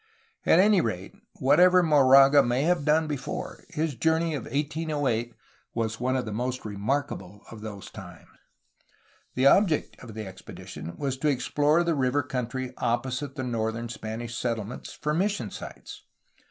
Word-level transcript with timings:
At 0.47 0.57
any 0.57 0.81
rate, 0.81 1.13
whatever 1.33 1.83
Moraga 1.83 2.41
may 2.41 2.63
have 2.63 2.85
done 2.85 3.05
before, 3.05 3.63
his 3.69 3.93
jour 3.93 4.17
ney 4.19 4.33
of 4.33 4.45
1808 4.45 5.35
was 5.75 5.99
one 5.99 6.15
of 6.15 6.25
the 6.25 6.33
most 6.33 6.65
remarkable 6.65 7.43
of 7.51 7.61
those 7.61 7.91
times. 7.91 8.25
The 9.35 9.45
object 9.45 9.99
of 9.99 10.15
the 10.15 10.25
expedition 10.25 10.97
was 10.97 11.17
to 11.17 11.27
explore 11.27 11.83
the 11.83 11.93
river 11.93 12.23
country 12.23 12.73
opposite 12.79 13.35
the 13.35 13.43
northern 13.43 13.89
Spanish 13.89 14.35
settlements 14.35 14.91
for 14.91 15.13
mis 15.13 15.33
sion 15.33 15.51
sites. 15.51 16.01